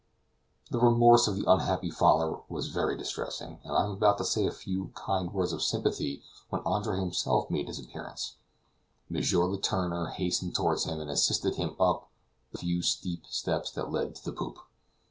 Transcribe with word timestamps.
The 0.71 0.79
remorse 0.79 1.27
of 1.27 1.35
the 1.37 1.45
unhappy 1.47 1.91
father 1.91 2.39
was 2.49 2.69
very 2.69 2.97
distressing, 2.97 3.59
and 3.63 3.71
I 3.77 3.83
was 3.85 3.93
about 3.93 4.17
to 4.17 4.25
say 4.25 4.47
a 4.47 4.51
few 4.51 4.91
kind 4.95 5.31
words 5.31 5.53
of 5.53 5.61
sympathy 5.61 6.23
when 6.49 6.63
Andre 6.65 6.99
himself 6.99 7.51
made 7.51 7.67
his 7.67 7.77
appearance. 7.77 8.37
M. 9.13 9.21
Letourneur 9.21 10.07
hastened 10.07 10.55
toward 10.55 10.81
him 10.81 10.99
and 10.99 11.11
assisted 11.11 11.53
him 11.53 11.75
up 11.79 12.09
the 12.51 12.57
few 12.57 12.81
steep 12.81 13.27
steps 13.27 13.69
that 13.73 13.91
led 13.91 14.15
to 14.15 14.25
the 14.25 14.33
poop. 14.33 14.57